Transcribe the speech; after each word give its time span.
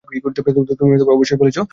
তুমি 0.03 0.93
অবশ্যই 1.09 1.37
বলেছ। 1.37 1.57